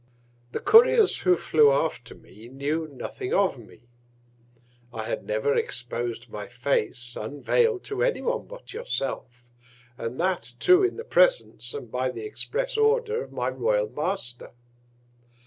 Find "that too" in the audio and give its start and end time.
10.19-10.81